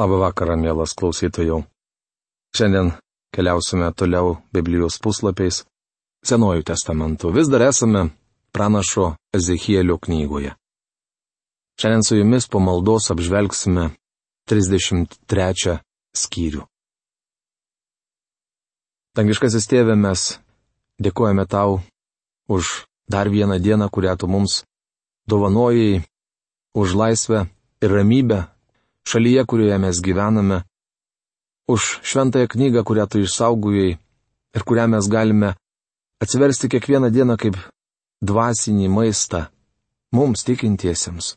Labą 0.00 0.16
vakarą, 0.16 0.54
mielas 0.56 0.94
klausytojų. 0.96 1.58
Šiandien 2.56 2.94
keliausime 3.36 3.90
toliau 3.92 4.38
Biblijos 4.48 4.96
puslapiais. 4.96 5.58
Senojų 6.24 6.62
testamentų 6.70 7.32
vis 7.36 7.50
dar 7.52 7.66
esame 7.66 8.06
pranašo 8.56 9.10
Ezechielio 9.36 9.98
knygoje. 10.00 10.54
Šiandien 11.76 12.04
su 12.06 12.16
jumis 12.16 12.48
po 12.48 12.62
maldos 12.64 13.10
apžvelgsime 13.12 13.90
33 14.48 15.76
skyrių. 16.16 16.64
Dangiškasis 19.20 19.68
tėve, 19.68 19.98
mes 20.00 20.38
dėkojame 20.96 21.44
tau 21.44 21.82
už 22.48 22.86
dar 23.04 23.28
vieną 23.28 23.60
dieną, 23.60 23.90
kurią 23.92 24.16
tu 24.16 24.32
mums 24.32 24.62
dovanojai, 25.28 26.00
už 26.72 26.96
laisvę 26.96 27.44
ir 27.84 27.92
ramybę 27.92 28.40
šalyje, 29.08 29.44
kurioje 29.46 29.78
mes 29.78 30.00
gyvename, 30.04 30.62
už 31.70 32.00
šventąją 32.02 32.46
knygą, 32.52 32.80
kurią 32.84 33.04
tu 33.06 33.18
išsaugojai 33.22 33.98
ir 34.54 34.62
kurią 34.66 34.86
mes 34.90 35.06
galime 35.08 35.54
atsiversti 36.22 36.68
kiekvieną 36.72 37.08
dieną 37.14 37.36
kaip 37.42 37.56
dvasinį 38.28 38.88
maistą 38.96 39.46
mums 40.12 40.44
tikintiesiems. 40.44 41.36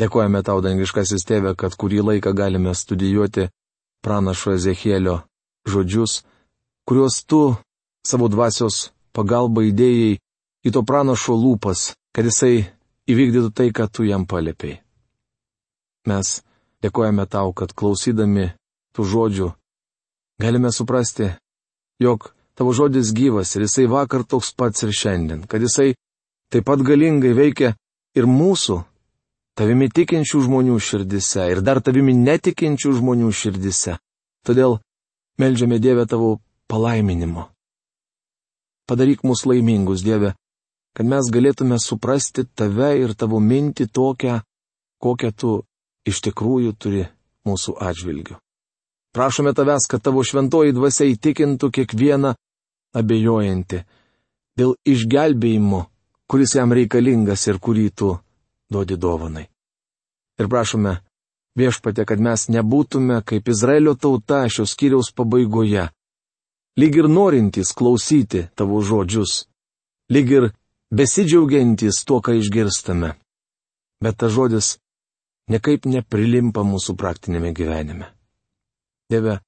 Dėkojame 0.00 0.40
tau, 0.42 0.58
dangiškasis 0.64 1.22
tėve, 1.28 1.52
kad 1.54 1.76
kurį 1.78 2.00
laiką 2.08 2.32
galime 2.34 2.72
studijuoti 2.74 3.50
pranašo 4.02 4.56
Ezekėlio 4.58 5.20
žodžius, 5.70 6.24
kuriuos 6.88 7.22
tu 7.30 7.42
savo 8.04 8.28
dvasios 8.28 8.90
pagalba 9.14 9.62
įdėjai 9.70 10.16
į 10.66 10.72
to 10.74 10.82
pranašo 10.82 11.36
lūpas, 11.38 11.92
kad 12.14 12.26
jisai 12.26 12.66
įvykdytų 13.06 13.52
tai, 13.54 13.68
ką 13.70 13.86
tu 13.92 14.08
jam 14.08 14.26
paliepiai. 14.26 14.83
Mes 16.04 16.40
dėkojame 16.84 17.24
tau, 17.26 17.52
kad 17.56 17.72
klausydami 17.72 18.50
tų 18.94 19.06
žodžių 19.08 19.48
galime 20.42 20.72
suprasti, 20.72 21.30
jog 22.02 22.32
tavo 22.54 22.74
žodis 22.76 23.12
gyvas 23.16 23.54
ir 23.56 23.64
jisai 23.66 23.86
vakar 23.90 24.24
toks 24.24 24.52
pats 24.52 24.84
ir 24.84 24.92
šiandien, 24.92 25.46
kad 25.48 25.62
jisai 25.62 25.94
taip 26.52 26.66
pat 26.68 26.82
galingai 26.84 27.32
veikia 27.34 27.74
ir 28.14 28.28
mūsų, 28.30 28.82
tavimi 29.58 29.88
tikinčių 29.88 30.44
žmonių 30.46 30.78
širdise 30.78 31.48
ir 31.50 31.62
dar 31.66 31.80
tavimi 31.82 32.14
netikinčių 32.14 32.94
žmonių 33.00 33.30
širdise. 33.32 33.98
Todėl 34.44 34.78
melžiame 35.40 35.80
Dievę 35.80 36.06
tavo 36.06 36.38
palaiminimo. 36.68 37.48
Padaryk 38.84 39.22
mus 39.24 39.46
laimingus, 39.48 40.02
Dieve, 40.04 40.34
kad 40.94 41.08
mes 41.08 41.30
galėtume 41.32 41.78
suprasti 41.80 42.44
tave 42.44 42.90
ir 43.00 43.14
tavo 43.16 43.40
mintį 43.40 43.88
tokią, 43.88 44.42
kokią 45.00 45.30
tu 45.32 45.52
iš 46.08 46.20
tikrųjų 46.28 46.74
turi 46.78 47.04
mūsų 47.48 47.76
atžvilgių. 47.80 48.38
Prašome 49.14 49.54
tavęs, 49.54 49.86
kad 49.90 50.02
tavo 50.02 50.24
šventoji 50.26 50.74
dvasia 50.74 51.06
įtikintų 51.12 51.70
kiekvieną 51.70 52.34
abejojantį 52.98 53.84
dėl 54.58 54.74
išgelbėjimo, 54.86 55.84
kuris 56.30 56.54
jam 56.58 56.74
reikalingas 56.74 57.46
ir 57.46 57.60
kurį 57.62 57.88
tu 57.94 58.10
duodi 58.70 58.98
dovanai. 58.98 59.46
Ir 60.40 60.50
prašome 60.50 60.96
viešpatė, 61.58 62.06
kad 62.06 62.18
mes 62.18 62.48
nebūtume 62.50 63.20
kaip 63.26 63.48
Izraelio 63.48 63.94
tauta 63.94 64.42
šios 64.50 64.74
kiriaus 64.74 65.12
pabaigoje, 65.14 65.88
lyg 66.78 66.98
ir 66.98 67.10
norintys 67.10 67.70
klausyti 67.76 68.48
tavo 68.58 68.82
žodžius, 68.82 69.44
lyg 70.10 70.30
ir 70.30 70.48
besidžiaugiantys 70.90 72.02
tuo, 72.06 72.18
ką 72.18 72.34
išgirstame. 72.40 73.14
Bet 74.02 74.18
ta 74.18 74.28
žodis 74.28 74.78
nekaip 75.52 75.86
neprilimpa 75.88 76.64
mūsų 76.64 76.96
praktinėme 77.00 77.52
gyvenime. 77.56 78.08
Dieve, 79.10 79.38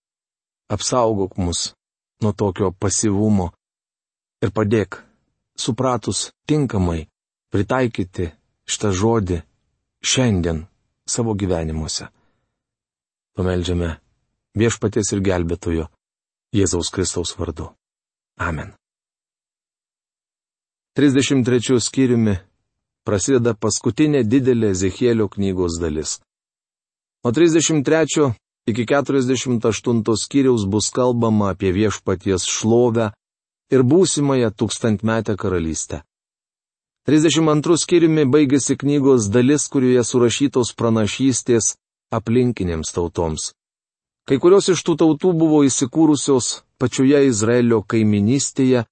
apsaugok 0.73 1.37
mus 1.41 1.73
nuo 2.23 2.33
tokio 2.33 2.73
pasivumo 2.73 3.51
ir 4.45 4.53
padėk, 4.53 5.01
supratus 5.56 6.31
tinkamai, 6.49 7.06
pritaikyti 7.53 8.31
šitą 8.69 8.93
žodį 8.93 9.41
šiandien 10.05 10.65
savo 11.09 11.35
gyvenimuose. 11.39 12.09
Pameldžiame 13.37 13.97
viešpaties 14.56 15.12
ir 15.12 15.23
gelbėtojo 15.25 15.87
Jėzaus 16.56 16.91
Kristaus 16.93 17.35
vardu. 17.37 17.71
Amen. 18.41 18.73
33 20.97 21.81
skyriumi 21.81 22.37
prasideda 23.06 23.55
paskutinė 23.55 24.25
didelė 24.33 24.72
Ezechielio 24.75 25.28
knygos 25.33 25.78
dalis. 25.83 26.19
Nuo 27.25 27.33
33 27.33 28.33
iki 28.71 28.87
48 28.87 30.03
skyriaus 30.25 30.67
bus 30.67 30.91
kalbama 30.91 31.53
apie 31.55 31.71
viešpaties 31.78 32.47
šlovę 32.56 33.12
ir 33.75 33.83
būsimąją 33.83 34.50
tūkstantmetę 34.59 35.37
karalystę. 35.39 36.03
32 37.06 37.77
skyriumi 37.78 38.25
baigėsi 38.27 38.75
knygos 38.78 39.28
dalis, 39.31 39.69
kurioje 39.71 40.03
surašytos 40.03 40.73
pranašystės 40.78 41.77
aplinkinėms 42.19 42.91
tautoms. 42.97 43.53
Kai 44.27 44.41
kurios 44.43 44.67
iš 44.73 44.83
tų 44.83 44.97
tautų 45.03 45.31
buvo 45.38 45.61
įsikūrusios 45.69 46.47
pačioje 46.83 47.21
Izraelio 47.28 47.84
kaiminystėje 47.87 48.83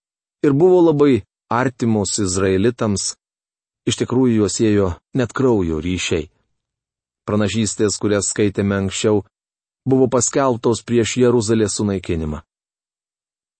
ir 0.47 0.53
buvo 0.55 0.79
labai 0.93 1.25
artimos 1.51 2.21
izraelitams, 2.23 3.17
Iš 3.85 4.01
tikrųjų 4.01 4.41
juos 4.41 4.57
ėjo 4.65 4.95
net 5.17 5.33
kraujo 5.37 5.81
ryšiai. 5.85 6.31
Pranašystės, 7.29 7.97
kurias 8.01 8.31
skaitėme 8.33 8.77
anksčiau, 8.85 9.23
buvo 9.85 10.09
paskelbtos 10.09 10.83
prieš 10.85 11.19
Jeruzalės 11.21 11.77
sunaikinimą. 11.79 12.41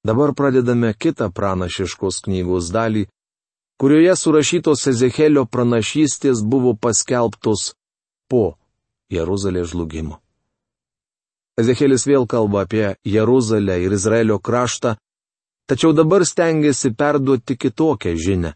Dabar 0.05 0.35
pradedame 0.37 0.93
kitą 0.93 1.31
pranašiškos 1.33 2.25
knygos 2.27 2.69
dalį, 2.73 3.07
kurioje 3.81 4.17
surašytos 4.21 4.87
Ezekėlio 4.93 5.47
pranašystės 5.49 6.43
buvo 6.45 6.75
paskelbtos 6.77 7.73
po 8.29 8.57
Jeruzalės 9.13 9.73
žlugimo. 9.73 10.21
Ezekėlis 11.61 12.05
vėl 12.09 12.27
kalba 12.27 12.65
apie 12.65 12.97
Jeruzalę 13.07 13.79
ir 13.85 13.95
Izraelio 13.95 14.41
kraštą, 14.43 14.97
tačiau 15.71 15.93
dabar 15.97 16.25
stengiasi 16.27 16.91
perduoti 16.93 17.57
kitokią 17.57 18.17
žinę. 18.19 18.53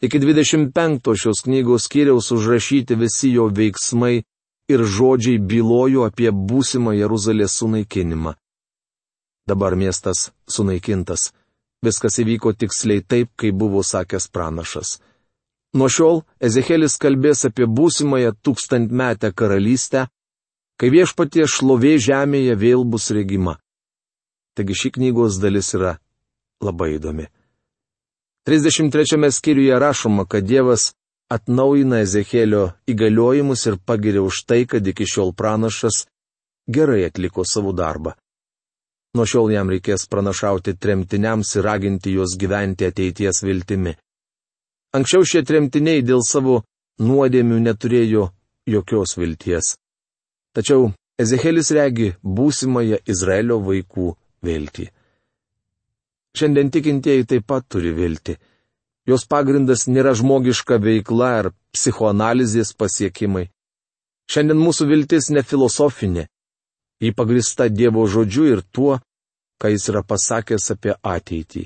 Iki 0.00 0.18
25 0.18 1.14
šios 1.18 1.42
knygos 1.44 1.84
skyriaus 1.88 2.30
užrašyti 2.32 2.94
visi 2.94 3.32
jo 3.34 3.48
veiksmai 3.50 4.22
ir 4.70 4.84
žodžiai 4.84 5.40
bylojo 5.42 6.04
apie 6.06 6.30
būsimą 6.30 6.94
Jeruzalės 6.94 7.56
sunaikinimą. 7.58 8.34
Dabar 9.48 9.74
miestas 9.76 10.30
sunaikintas. 10.46 11.32
Viskas 11.82 12.18
įvyko 12.22 12.52
tiksliai 12.58 13.02
taip, 13.02 13.30
kaip 13.38 13.54
buvo 13.58 13.82
sakęs 13.82 14.28
pranašas. 14.34 14.98
Nuo 15.74 15.88
šiol 15.90 16.22
Ezekėlis 16.40 16.98
kalbės 17.02 17.44
apie 17.48 17.66
būsimąją 17.66 18.34
tūkstantmetę 18.44 19.32
karalystę, 19.34 20.06
kai 20.78 20.90
viešpatie 20.94 21.46
šlovė 21.46 21.96
žemėje 22.02 22.54
vėl 22.60 22.84
bus 22.84 23.10
regima. 23.10 23.58
Taigi 24.54 24.78
ši 24.78 24.94
knygos 24.94 25.38
dalis 25.42 25.74
yra 25.74 25.98
labai 26.62 26.94
įdomi. 26.96 27.28
33 28.48 29.30
skyriuje 29.30 29.78
rašoma, 29.78 30.24
kad 30.24 30.44
Dievas 30.44 30.94
atnaujina 31.28 31.98
Ezekėlio 32.00 32.62
įgaliojimus 32.88 33.66
ir 33.68 33.76
pagiria 33.84 34.22
už 34.24 34.38
tai, 34.48 34.62
kad 34.64 34.86
iki 34.88 35.04
šiol 35.04 35.34
pranašas 35.36 36.06
gerai 36.64 37.02
atliko 37.10 37.44
savo 37.44 37.74
darbą. 37.76 38.14
Nuo 39.12 39.28
šiol 39.28 39.52
jam 39.52 39.68
reikės 39.68 40.08
pranašauti 40.08 40.78
tremtiniams 40.80 41.52
ir 41.58 41.68
raginti 41.68 42.16
juos 42.16 42.38
gyventi 42.40 42.88
ateities 42.88 43.44
viltimi. 43.44 43.92
Anksčiau 44.96 45.28
šie 45.28 45.44
tremtiniai 45.44 46.00
dėl 46.00 46.24
savo 46.24 46.62
nuodėmių 47.04 47.60
neturėjo 47.68 48.30
jokios 48.64 49.18
vilties. 49.20 49.74
Tačiau 50.56 50.94
Ezekėlis 51.20 51.68
regi 51.76 52.14
būsimąją 52.22 53.04
Izraelio 53.12 53.60
vaikų 53.60 54.14
viltį. 54.46 54.94
Šiandien 56.38 56.70
tikintieji 56.70 57.26
taip 57.26 57.46
pat 57.50 57.64
turi 57.66 57.90
vilti. 57.96 58.36
Jos 59.08 59.24
pagrindas 59.24 59.86
nėra 59.88 60.12
žmogiška 60.18 60.76
veikla 60.84 61.28
ar 61.40 61.46
psichoanalizės 61.72 62.74
pasiekimai. 62.76 63.46
Šiandien 64.28 64.60
mūsų 64.60 64.88
viltis 64.90 65.30
ne 65.32 65.40
filosofinė. 65.40 66.26
Ji 67.00 67.14
pagrista 67.16 67.68
Dievo 67.72 68.04
žodžiu 68.10 68.44
ir 68.52 68.60
tuo, 68.74 68.98
ką 69.60 69.70
jis 69.72 69.88
yra 69.88 70.02
pasakęs 70.04 70.66
apie 70.74 70.92
ateitį. 71.14 71.64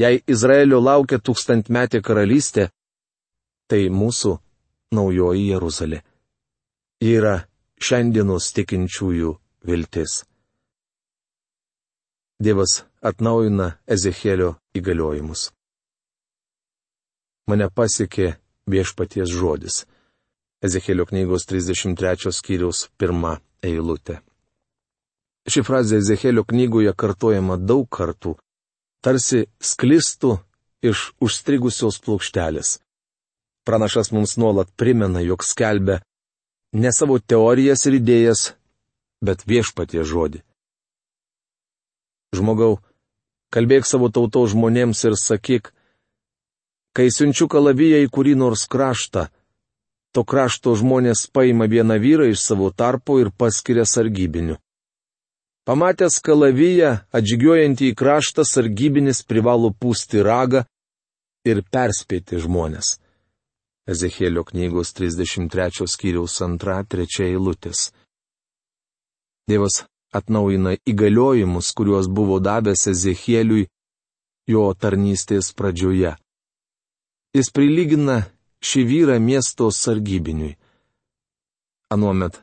Jei 0.00 0.22
Izraelio 0.26 0.80
laukia 0.80 1.20
tūkstantmetė 1.20 2.00
karalystė, 2.02 2.70
tai 3.68 3.90
mūsų 3.92 4.32
naujoji 4.96 5.50
Jeruzalė. 5.52 6.00
Ji 7.04 7.12
yra 7.20 7.34
šiandienos 7.84 8.48
tikinčiųjų 8.56 9.34
viltis. 9.68 10.22
Dievas 12.40 12.80
atnaujina 13.04 13.74
Ezekėlio 13.86 14.54
įgaliojimus. 14.78 15.50
Mane 17.50 17.68
pasiekė 17.68 18.34
viešpaties 18.70 19.28
žodis. 19.28 19.82
Ezekėlio 20.64 21.04
knygos 21.10 21.44
33 21.50 22.32
skyriaus 22.32 22.86
pirmą 22.96 23.36
eilutę. 23.60 24.22
Ši 25.44 25.60
frazė 25.60 26.00
Ezekėlio 26.00 26.46
knygoje 26.48 26.94
kartojama 26.96 27.58
daug 27.60 27.84
kartų, 27.92 28.32
tarsi 29.04 29.44
sklistų 29.60 30.38
iš 30.80 31.10
užstrigusios 31.20 32.00
plokštelės. 32.00 32.78
Pranašas 33.68 34.10
mums 34.12 34.38
nuolat 34.40 34.72
primena, 34.80 35.20
jog 35.20 35.44
skelbia 35.44 36.00
ne 36.72 36.90
savo 36.92 37.18
teorijas 37.20 37.84
ir 37.88 38.00
idėjas, 38.00 38.54
bet 39.24 39.44
viešpatie 39.48 40.00
žodį. 40.04 40.40
Žmogau, 42.34 42.80
kalbėk 43.54 43.84
savo 43.86 44.08
tautos 44.08 44.52
žmonėms 44.56 45.04
ir 45.06 45.16
sakyk, 45.20 45.70
kai 46.94 47.10
siunčiu 47.10 47.48
kalaviją 47.50 48.02
į 48.04 48.10
kurį 48.14 48.34
nors 48.38 48.66
kraštą, 48.70 49.26
to 50.14 50.22
krašto 50.22 50.76
žmonės 50.78 51.26
paima 51.34 51.66
vieną 51.66 51.98
vyrą 51.98 52.28
iš 52.30 52.44
savo 52.48 52.70
tarpo 52.70 53.18
ir 53.18 53.32
paskiria 53.34 53.84
sargybiniu. 53.84 54.60
Pamatęs 55.64 56.20
kalaviją, 56.20 56.90
atžygiuojantį 57.16 57.88
į 57.90 57.96
kraštą, 57.98 58.44
sargybinis 58.44 59.24
privalo 59.24 59.72
pūsti 59.72 60.20
ragą 60.22 60.66
ir 61.48 61.62
perspėti 61.72 62.38
žmonės. 62.44 62.98
Ezekėlio 63.88 64.44
knygos 64.48 64.92
33 64.96 65.88
skyriaus 65.88 66.36
2-3 66.40 67.24
eilutės. 67.26 67.90
Dievas 69.48 69.82
atnaujina 70.14 70.76
įgaliojimus, 70.88 71.72
kuriuos 71.76 72.08
buvo 72.08 72.38
davęs 72.40 72.86
Ezechieliui 72.92 73.66
jo 74.48 74.68
tarnystės 74.76 75.50
pradžioje. 75.56 76.14
Jis 77.34 77.50
prilygina 77.50 78.20
šį 78.62 78.82
vyrą 78.86 79.18
miesto 79.18 79.66
sargybiniui. 79.74 80.54
Anuomet 81.90 82.38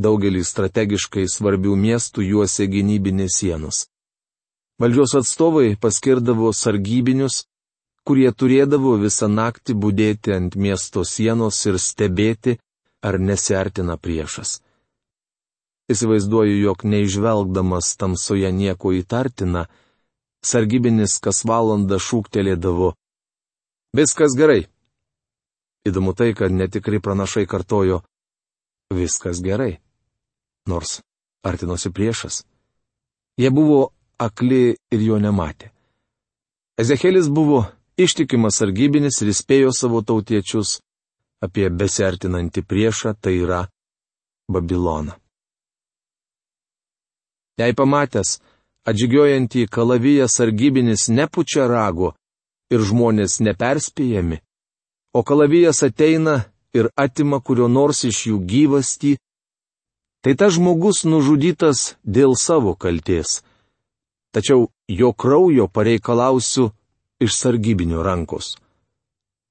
daugelį 0.00 0.40
strategiškai 0.48 1.26
svarbių 1.28 1.74
miestų 1.76 2.24
juose 2.24 2.66
gynybinės 2.72 3.36
sienos. 3.42 3.84
Valdžios 4.80 5.12
atstovai 5.20 5.74
paskirdavo 5.76 6.54
sargybinius, 6.56 7.42
kurie 8.08 8.30
turėdavo 8.32 8.94
visą 9.02 9.28
naktį 9.28 9.76
būdėti 9.82 10.32
ant 10.32 10.56
miesto 10.56 11.04
sienos 11.04 11.60
ir 11.68 11.76
stebėti, 11.76 12.56
ar 13.04 13.20
nesiartina 13.20 13.98
priešas. 14.00 14.60
Įsivaizduoju, 15.92 16.56
jog 16.64 16.84
neižvelgdamas 16.86 17.92
tamsoje 18.00 18.48
nieko 18.54 18.94
įtartina, 18.96 19.66
sargybinis 20.40 21.18
kas 21.20 21.42
valandą 21.44 21.98
šūktelėdavo. 22.00 22.94
Viskas 23.96 24.36
gerai. 24.38 24.68
Įdomu 25.86 26.14
tai, 26.14 26.30
kad 26.38 26.52
netikri 26.54 27.00
pranašai 27.02 27.46
kartojo. 27.50 28.02
Viskas 28.94 29.40
gerai. 29.42 29.80
Nors 30.70 31.00
artinosi 31.42 31.90
priešas. 31.90 32.44
Jie 33.40 33.50
buvo 33.50 33.90
akli 34.18 34.76
ir 34.92 35.02
jo 35.02 35.18
nematė. 35.18 35.70
Ezekėlis 36.78 37.30
buvo 37.32 37.64
ištikimas 37.98 38.60
sargybinis 38.60 39.20
ir 39.24 39.32
įspėjo 39.32 39.72
savo 39.74 40.04
tautiečius 40.06 40.78
apie 41.42 41.66
besertinantį 41.72 42.62
priešą, 42.68 43.16
tai 43.20 43.40
yra 43.40 43.64
Babiloną. 44.50 45.16
Jei 47.60 47.74
pamatęs, 47.76 48.38
atžygiojantį 48.88 49.66
kalaviją 49.72 50.28
sargybinis 50.28 51.08
nepučia 51.12 51.66
rago 51.68 52.14
ir 52.70 52.84
žmonės 52.86 53.40
neperspėjami, 53.44 54.40
o 55.16 55.22
kalavijas 55.26 55.82
ateina 55.86 56.36
ir 56.76 56.90
atima 56.96 57.40
kurio 57.42 57.68
nors 57.68 58.04
iš 58.08 58.26
jų 58.30 58.38
gyvastį, 58.52 59.16
tai 60.22 60.34
tas 60.38 60.54
žmogus 60.58 61.02
nužudytas 61.04 61.96
dėl 62.04 62.36
savo 62.38 62.76
kalties. 62.76 63.40
Tačiau 64.30 64.68
jo 64.86 65.10
kraujo 65.12 65.66
pareikalausiu 65.66 66.70
iš 67.18 67.34
sargybinio 67.34 68.04
rankos. 68.06 68.54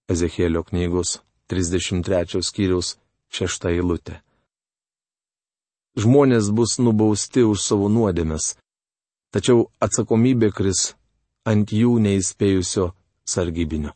Ezekėlio 0.10 0.64
knygos 0.72 1.20
33 1.52 2.42
skyriaus 2.48 2.96
6 3.36 3.70
eilutė 3.76 4.22
žmonės 6.00 6.50
bus 6.56 6.78
nubausti 6.80 7.44
už 7.44 7.62
savo 7.62 7.90
nuodėmes. 7.90 8.56
Tačiau 9.34 9.68
atsakomybė 9.84 10.52
kris 10.56 10.94
ant 11.46 11.72
jų 11.74 11.98
neįspėjusio 12.06 12.90
sargybinio. 13.30 13.94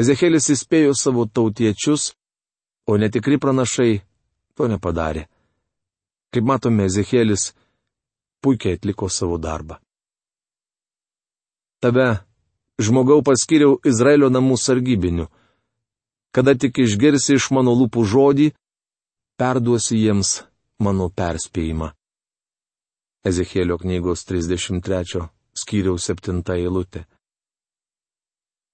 Ezekėlis 0.00 0.50
įspėjo 0.50 0.94
savo 0.98 1.26
tautiečius, 1.26 2.12
o 2.90 2.96
netikri 2.98 3.38
pranašai 3.38 4.02
to 4.58 4.66
nepadarė. 4.70 5.28
Kaip 6.34 6.44
matome, 6.50 6.88
Ezekėlis 6.90 7.52
puikiai 8.42 8.76
atliko 8.78 9.08
savo 9.08 9.38
darbą. 9.38 9.78
Tave, 11.80 12.24
žmogau, 12.80 13.22
paskiriau 13.22 13.78
Izraelio 13.86 14.30
namų 14.32 14.58
sargybiniu. 14.58 15.28
Kada 16.34 16.56
tik 16.58 16.80
išgirsi 16.82 17.36
iš 17.38 17.50
mano 17.54 17.76
lūpų 17.78 18.02
žodį, 18.10 18.48
perduosi 19.38 20.00
jiems 20.00 20.40
mano 20.82 21.06
perspėjimą. 21.14 21.92
Ezekėlio 23.24 23.78
knygos 23.80 24.26
33 24.28 25.28
skyriaus 25.56 26.10
7 26.10 26.42
eilutė. 26.56 27.04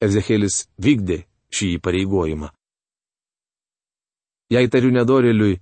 Ezekėlis 0.01 0.65
vykdė 0.81 1.25
šį 1.53 1.75
įpareigojimą. 1.77 2.49
Jei 4.51 4.69
tariu 4.73 4.91
nedoreliui, 4.95 5.61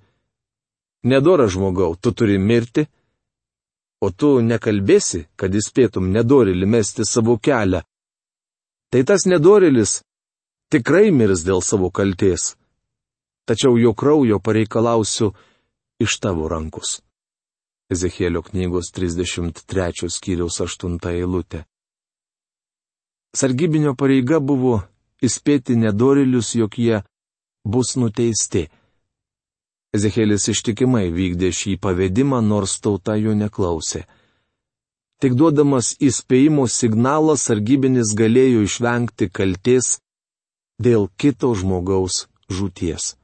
nedora 1.05 1.49
žmogau, 1.51 1.97
tu 2.01 2.13
turi 2.13 2.39
mirti, 2.39 2.87
o 4.01 4.11
tu 4.11 4.39
nekalbėsi, 4.41 5.27
kad 5.37 5.55
įspėtum 5.55 6.13
nedorelį 6.15 6.67
mesti 6.67 7.05
savo 7.05 7.37
kelią, 7.37 7.83
tai 8.91 9.03
tas 9.05 9.27
nedorelis 9.27 9.99
tikrai 10.73 11.11
mirs 11.11 11.45
dėl 11.45 11.61
savo 11.65 11.91
kalties. 11.91 12.55
Tačiau 13.49 13.79
jo 13.81 13.95
kraujo 13.97 14.39
pareikalausiu 14.45 15.33
iš 16.05 16.19
tavo 16.21 16.49
rankos. 16.53 17.01
Ezekėlio 17.89 18.43
knygos 18.45 18.93
33 18.93 20.11
skyriaus 20.13 20.61
8 20.61 20.99
eilutė. 21.15 21.65
Sargybinio 23.37 23.95
pareiga 23.95 24.41
buvo 24.41 24.83
įspėti 25.25 25.77
nedorilius, 25.77 26.55
jog 26.55 26.79
jie 26.79 27.03
bus 27.65 27.97
nuteisti. 28.01 28.69
Ezekėlis 29.97 30.49
ištikimai 30.53 31.09
vykdė 31.13 31.53
šį 31.53 31.77
pavedimą, 31.83 32.41
nors 32.45 32.79
tauta 32.81 33.17
jo 33.17 33.35
neklausė. 33.37 34.05
Tik 35.19 35.35
duodamas 35.35 35.95
įspėjimo 35.99 36.69
signalą 36.71 37.37
sargybinis 37.37 38.15
galėjo 38.15 38.65
išvengti 38.69 39.31
kalties 39.33 39.97
dėl 40.79 41.09
kito 41.19 41.51
žmogaus 41.59 42.27
žūties 42.53 43.15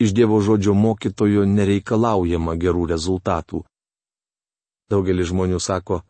iš 0.00 0.14
Dievo 0.16 0.40
žodžio 0.40 0.72
mokytojo 0.74 1.44
nereikalaujama 1.44 2.56
gerų 2.56 2.86
rezultatų. 2.88 3.60
Daugelis 4.90 5.28
žmonių 5.28 5.60
sako, 5.60 6.00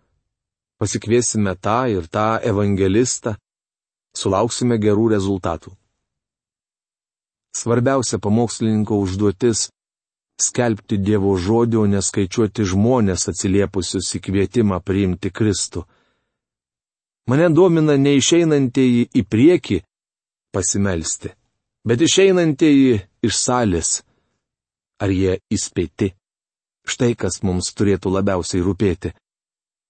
pasikviesime 0.81 1.55
tą 1.61 1.85
ir 1.93 2.09
tą 2.09 2.41
evangelistą, 2.51 3.37
sulauksime 4.17 4.79
gerų 4.81 5.11
rezultatų. 5.15 5.75
Svarbiausia 7.57 8.19
pamokslininko 8.19 8.97
užduotis- 9.05 9.69
skelbti 10.47 10.97
Dievo 10.99 11.37
žodį, 11.37 11.77
o 11.83 11.87
neskaičiuoti 11.87 12.65
žmonės 12.73 13.29
atsiliepusius 13.31 14.15
į 14.17 14.21
kvietimą 14.27 14.81
priimti 14.81 15.31
Kristų. 15.31 15.85
Mane 17.29 17.49
domina 17.55 17.95
neišeinantieji 17.97 19.11
į 19.15 19.23
priekį 19.33 19.83
pasimelsti, 20.55 21.29
bet 21.87 22.01
išeinantieji 22.01 23.03
iš 23.23 23.35
salės. 23.37 24.03
Ar 25.01 25.11
jie 25.11 25.39
įspėti? 25.53 26.15
Štai 26.87 27.15
kas 27.15 27.43
mums 27.43 27.75
turėtų 27.77 28.11
labiausiai 28.11 28.63
rūpėti. 28.65 29.13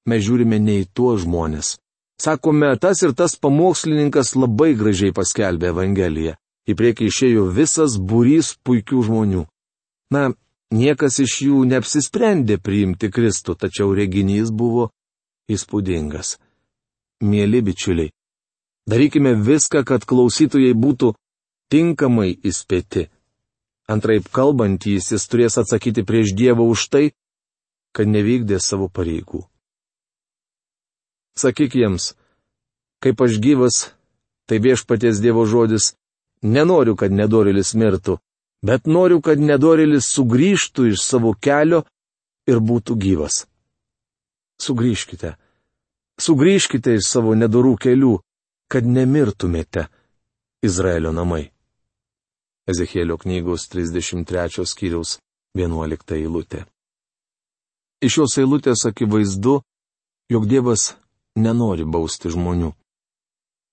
Mes 0.09 0.25
žiūrime 0.25 0.59
ne 0.63 0.81
į 0.83 0.89
tuos 0.97 1.25
žmonės. 1.25 1.77
Sakome, 2.21 2.75
tas 2.77 3.01
ir 3.03 3.15
tas 3.17 3.37
pamokslininkas 3.37 4.35
labai 4.37 4.75
gražiai 4.77 5.13
paskelbė 5.17 5.71
Evangeliją. 5.73 6.37
Į 6.69 6.77
priekį 6.77 7.09
išėjo 7.09 7.47
visas 7.57 7.97
būrys 7.97 8.55
puikių 8.65 9.03
žmonių. 9.09 9.45
Na, 10.13 10.23
niekas 10.75 11.21
iš 11.25 11.37
jų 11.47 11.65
neapsisprendė 11.71 12.59
priimti 12.61 13.11
Kristų, 13.11 13.57
tačiau 13.57 13.95
reginys 13.97 14.53
buvo 14.53 14.91
įspūdingas. 15.51 16.37
Mėly 17.25 17.61
bičiuliai, 17.65 18.13
darykime 18.89 19.35
viską, 19.37 19.83
kad 19.85 20.07
klausytojai 20.09 20.73
būtų 20.77 21.15
tinkamai 21.73 22.33
įspėti. 22.37 23.09
Antraip 23.91 24.29
kalbantys 24.31 25.11
jis 25.13 25.27
turės 25.27 25.59
atsakyti 25.59 26.05
prieš 26.07 26.35
Dievą 26.39 26.69
už 26.71 26.89
tai, 26.93 27.07
kad 27.97 28.07
nevykdė 28.07 28.61
savo 28.63 28.87
pareigų. 28.89 29.50
Sakyk 31.41 31.77
jiems, 31.79 32.13
kaip 33.03 33.21
aš 33.25 33.39
gyvas, 33.41 33.77
tai 34.47 34.59
viešpaties 34.61 35.23
Dievo 35.25 35.47
žodis, 35.49 35.95
nenoriu, 36.43 36.97
kad 37.01 37.13
nedorelis 37.13 37.73
mirtų, 37.75 38.19
bet 38.67 38.87
noriu, 38.87 39.21
kad 39.25 39.41
nedorelis 39.41 40.11
sugrįžtų 40.13 40.91
iš 40.93 41.05
savo 41.05 41.33
kelio 41.33 41.85
ir 42.51 42.61
būtų 42.61 42.97
gyvas. 43.01 43.47
Sugrįžkite. 44.61 45.37
Sugrįžkite 46.21 46.99
iš 46.99 47.09
savo 47.09 47.33
nedorų 47.39 47.77
kelių, 47.81 48.19
kad 48.69 48.85
nemirtumėte, 48.85 49.87
Izraelio 50.61 51.15
namai. 51.17 51.47
Ezekėlio 52.69 53.17
knygos 53.23 53.65
33 53.73 54.67
skyriaus 54.69 55.17
11 55.57 56.19
eilutė. 56.19 56.67
Iš 58.05 58.19
šios 58.19 58.37
eilutės 58.43 58.85
akivaizdu, 58.89 59.61
jog 60.31 60.45
Dievas 60.49 60.93
nenori 61.37 61.85
bausti 61.85 62.33
žmonių. 62.33 62.73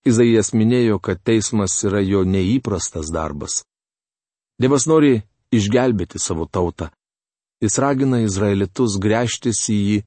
Izaijas 0.08 0.54
minėjo, 0.54 1.00
kad 1.04 1.20
teismas 1.24 1.76
yra 1.84 2.02
jo 2.02 2.24
neįprastas 2.24 3.10
darbas. 3.12 3.64
Dievas 4.62 4.88
nori 4.88 5.20
išgelbėti 5.54 6.20
savo 6.22 6.48
tautą. 6.48 6.90
Jis 7.62 7.78
ragina 7.82 8.22
izraelitus 8.22 8.98
gręžtis 9.02 9.64
į 9.74 9.78
jį 9.90 10.00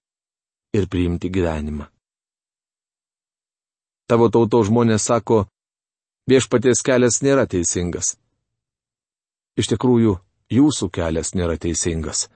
ir 0.78 0.86
priimti 0.90 1.30
gyvenimą. 1.30 1.88
Tavo 4.10 4.30
tauto 4.30 4.62
žmonės 4.66 5.06
sako, 5.06 5.44
viešpaties 6.30 6.82
kelias 6.86 7.20
nėra 7.22 7.46
teisingas. 7.50 8.16
Iš 9.58 9.70
tikrųjų, 9.74 10.16
jūsų 10.50 10.88
kelias 10.94 11.34
nėra 11.38 11.58
teisingas. 11.62 12.28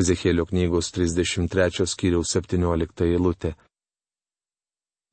Ezekėlio 0.00 0.46
knygos 0.48 0.92
33 0.96 1.88
skyriaus 1.88 2.32
17 2.36 3.08
eilutė. 3.08 3.56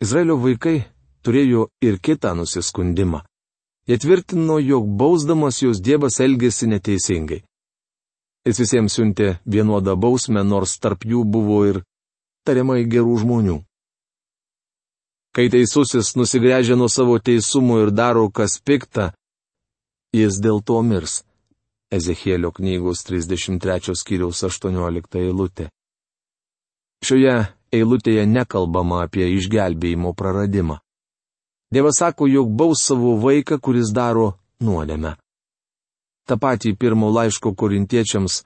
Izraelio 0.04 0.38
vaikai 0.38 0.84
turėjo 1.25 1.68
ir 1.82 1.98
kitą 1.98 2.36
nusiskundimą. 2.38 3.24
Jie 3.89 3.98
tvirtino, 3.98 4.60
jog 4.60 4.86
bausdamas 5.00 5.62
jos 5.63 5.80
Dievas 5.82 6.20
elgėsi 6.22 6.68
neteisingai. 6.70 7.42
Jis 8.46 8.60
visiems 8.62 8.94
siuntė 8.98 9.30
vienodą 9.44 9.96
bausmę, 9.98 10.44
nors 10.44 10.77
tarp 10.80 11.08
jų 11.08 11.24
buvo 11.25 11.63
ir 11.70 11.82
tariamai 12.46 12.84
gerų 12.86 13.18
žmonių. 13.24 13.58
Kai 15.36 15.48
teisusis 15.54 16.13
nusigręžia 16.20 16.77
nuo 16.77 16.88
savo 16.89 17.18
teisumo 17.20 17.82
ir 17.82 17.92
daro 17.92 18.30
kas 18.30 18.60
pikta, 18.62 19.12
jis 20.13 20.39
dėl 20.44 20.62
to 20.62 20.77
mirs. 20.84 21.24
Ezekėlio 21.92 22.51
knygos 22.51 23.06
33 23.08 23.96
skyriaus 23.96 24.44
18 24.44 25.22
eilutė. 25.24 25.70
Šioje 27.06 27.36
eilutėje 27.74 28.25
nekalbama 28.25 29.03
apie 29.05 29.27
išgelbėjimo 29.38 30.13
praradimą. 30.13 30.79
Dievas 31.74 32.00
sako, 32.00 32.27
jog 32.27 32.51
baus 32.55 32.83
savo 32.88 33.17
vaiką, 33.19 33.59
kuris 33.59 33.91
daro 33.91 34.38
nuodėmę. 34.63 35.15
Ta 36.27 36.38
pati 36.38 36.74
pirmo 36.75 37.09
laiško 37.12 37.53
korintiečiams 37.55 38.43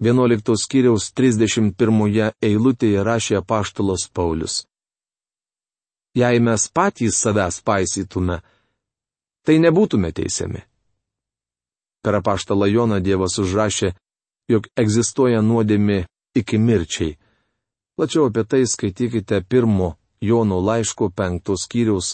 11 0.00 0.54
skyriaus 0.54 1.10
31 1.14 2.32
eilutėje 2.42 3.02
rašė 3.02 3.38
apaštalos 3.40 4.08
Paulius. 4.14 4.64
Jei 6.14 6.38
mes 6.40 6.68
patys 6.70 7.18
savęs 7.18 7.60
paisytume, 7.62 8.40
tai 9.42 9.58
nebūtume 9.62 10.10
teisiami. 10.14 10.62
Per 12.02 12.14
apaštalą 12.14 12.66
Joną 12.70 12.98
Dievas 13.02 13.38
užrašė, 13.42 13.92
jog 14.50 14.70
egzistuoja 14.78 15.42
nuodėmė 15.42 16.04
iki 16.38 16.58
mirčiai. 16.58 17.18
Plačiau 17.98 18.28
apie 18.30 18.44
tai 18.44 18.66
skaitykite 18.66 19.40
pirmo 19.50 19.96
Jono 20.20 20.60
laiško 20.62 21.08
penktos 21.10 21.64
skyriaus 21.66 22.12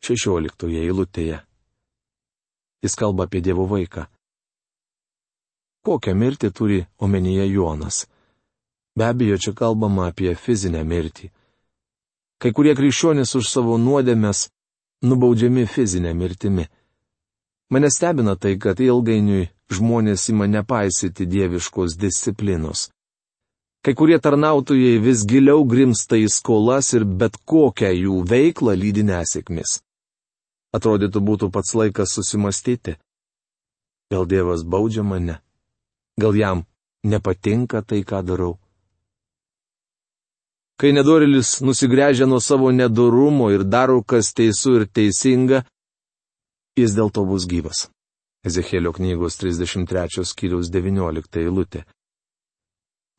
šešioliktoje 0.00 0.80
eilutėje. 0.80 1.42
Jis 2.80 2.96
kalba 2.96 3.26
apie 3.26 3.42
Dievo 3.44 3.66
vaiką. 3.68 4.06
Kokią 5.84 6.14
mirtį 6.16 6.50
turi 6.56 6.80
omenyje 7.04 7.50
Jonas? 7.52 8.06
Be 8.96 9.04
abejo, 9.10 9.36
čia 9.36 9.52
kalbama 9.52 10.08
apie 10.08 10.32
fizinę 10.34 10.80
mirtį. 10.88 11.28
Kai 12.40 12.56
kurie 12.56 12.72
krikščionys 12.72 13.36
už 13.36 13.52
savo 13.52 13.76
nuodėmės 13.76 14.46
nubaudžiami 15.04 15.68
fizinę 15.68 16.16
mirtimi. 16.16 16.64
Mane 17.68 17.92
stebina 17.92 18.40
tai, 18.40 18.56
kad 18.56 18.80
ilgainiui 18.80 19.50
žmonės 19.68 20.30
ima 20.32 20.48
nepaisyti 20.48 21.28
dieviškos 21.28 22.00
disciplinos. 22.00 22.88
Kai 23.86 23.94
kurie 23.94 24.16
tarnautojai 24.18 24.96
vis 24.98 25.20
giliau 25.30 25.60
grimsta 25.62 26.18
į 26.18 26.26
skolas 26.26 26.88
ir 26.98 27.04
bet 27.06 27.36
kokią 27.46 27.92
jų 27.94 28.16
veiklą 28.26 28.72
lydi 28.74 29.04
nesėkmis. 29.06 29.76
Atrodytų 30.74 31.20
būtų 31.28 31.48
pats 31.54 31.70
laikas 31.78 32.16
susimastyti. 32.18 32.96
Gal 34.10 34.26
Dievas 34.26 34.64
baudžia 34.66 35.04
mane? 35.06 35.38
Gal 36.18 36.34
jam 36.34 36.64
nepatinka 37.06 37.84
tai, 37.86 38.02
ką 38.02 38.24
darau? 38.26 38.56
Kai 40.82 40.90
nedorilis 40.90 41.60
nusigręžia 41.62 42.26
nuo 42.26 42.42
savo 42.42 42.72
nedorumo 42.74 43.52
ir 43.54 43.62
daro, 43.62 44.02
kas 44.02 44.34
teisų 44.34 44.80
ir 44.80 44.84
teisinga, 44.90 45.62
jis 46.74 46.98
dėl 46.98 47.14
to 47.14 47.22
bus 47.22 47.46
gyvas. 47.46 47.86
Ezekėlio 48.42 48.90
knygos 48.98 49.38
33 49.38 50.26
skyriaus 50.26 50.74
19 50.74 51.46
eilutė. 51.46 51.86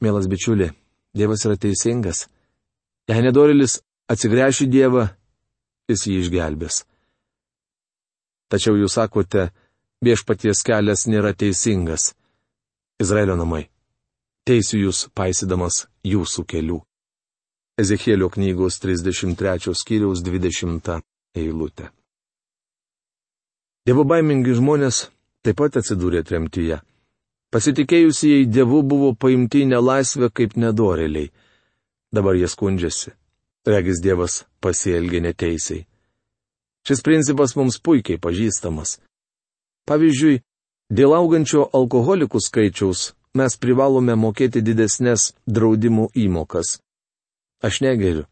Mielas 0.02 0.28
bičiuli, 0.30 0.72
Dievas 1.18 1.46
yra 1.46 1.58
teisingas. 1.58 2.28
Jei 3.10 3.24
nedorilis 3.26 3.80
atsigręš 4.12 4.66
į 4.66 4.68
Dievą, 4.70 5.08
jis 5.90 6.04
jį 6.06 6.18
išgelbės. 6.22 6.84
Tačiau 8.52 8.78
jūs 8.78 8.98
sakote, 9.00 9.50
viešpaties 10.06 10.62
kelias 10.68 11.08
nėra 11.10 11.34
teisingas. 11.34 12.14
Izraelio 13.02 13.36
namai. 13.40 13.66
Teisiu 14.48 14.80
jūs 14.86 15.08
paisydamas 15.18 15.88
jūsų 16.08 16.46
kelių. 16.48 16.80
Ezekėlio 17.78 18.30
knygos 18.34 18.80
33 18.82 19.74
skyriaus 19.76 20.24
20 20.26 21.02
eilutė. 21.38 21.90
Dievo 23.86 24.06
baimingi 24.08 24.56
žmonės 24.58 25.08
taip 25.46 25.60
pat 25.62 25.78
atsidūrė 25.82 26.24
tremtyje. 26.28 26.80
Pasitikėjusieji 27.52 28.48
Dievu 28.52 28.82
buvo 28.84 29.14
paimti 29.16 29.64
nelaisvę 29.66 30.30
kaip 30.36 30.58
nedoreliai. 30.60 31.32
Dabar 32.12 32.36
jie 32.36 32.48
skundžiasi. 32.52 33.14
Regis 33.68 34.02
Dievas 34.04 34.44
pasielgė 34.64 35.22
neteisiai. 35.24 35.86
Šis 36.88 37.04
principas 37.04 37.56
mums 37.60 37.80
puikiai 37.84 38.20
pažįstamas. 38.20 38.98
Pavyzdžiui, 39.88 40.42
dėl 40.92 41.16
augančio 41.16 41.66
alkoholikų 41.80 42.40
skaičiaus 42.44 43.12
mes 43.36 43.58
privalome 43.60 44.16
mokėti 44.16 44.64
didesnės 44.64 45.34
draudimų 45.48 46.10
įmokas. 46.16 46.78
Aš 47.64 47.82
negeriu, 47.84 48.24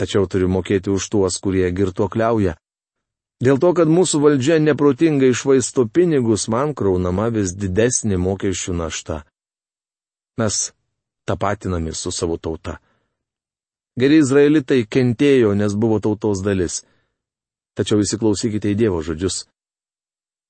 tačiau 0.00 0.28
turiu 0.28 0.48
mokėti 0.48 0.92
už 0.92 1.08
tuos, 1.12 1.40
kurie 1.40 1.68
girtuokliauja. 1.72 2.56
Dėl 3.38 3.60
to, 3.62 3.70
kad 3.70 3.86
mūsų 3.86 4.18
valdžia 4.18 4.56
neprotingai 4.58 5.30
išvaisto 5.30 5.84
pinigus, 5.86 6.48
man 6.50 6.74
kraunama 6.74 7.28
vis 7.30 7.52
didesnė 7.54 8.18
mokesčių 8.18 8.74
našta. 8.74 9.22
Mes 10.38 10.72
tapatinami 11.28 11.94
su 11.94 12.10
savo 12.10 12.38
tauta. 12.38 12.78
Geri 13.98 14.18
izraelitai 14.22 14.84
kentėjo, 14.86 15.54
nes 15.54 15.74
buvo 15.74 16.00
tautos 16.02 16.42
dalis. 16.42 16.82
Tačiau 17.78 18.02
įsiklausykite 18.02 18.72
į 18.72 18.78
Dievo 18.78 19.02
žodžius. 19.06 19.44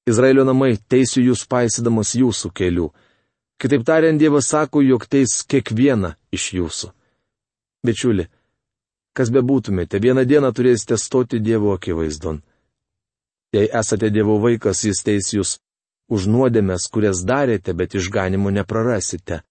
Izraelio 0.09 0.47
namai 0.49 0.78
teisiu 0.88 1.26
jūs 1.26 1.45
paisydamas 1.49 2.14
jūsų 2.16 2.52
kelių. 2.57 2.88
Kitaip 3.61 3.85
tariant, 3.85 4.21
Dievas 4.21 4.49
sako, 4.49 4.80
jog 4.80 5.04
teis 5.11 5.42
kiekvieną 5.45 6.14
iš 6.33 6.52
jūsų. 6.57 6.92
Bičiuli, 7.85 8.28
kas 9.12 9.33
bebūtumėte, 9.35 10.00
vieną 10.00 10.25
dieną 10.25 10.54
turėsite 10.57 10.97
stoti 10.97 11.40
Dievo 11.40 11.75
akivaizdon. 11.76 12.40
Jei 13.52 13.69
esate 13.73 14.11
Dievo 14.12 14.37
vaikas, 14.43 14.85
jis 14.85 15.00
teis 15.05 15.33
jūs 15.33 15.57
už 16.12 16.26
nuodėmės, 16.28 16.88
kurias 16.93 17.23
darėte, 17.25 17.73
bet 17.73 17.97
išganimų 17.97 18.52
neprarasite. 18.61 19.43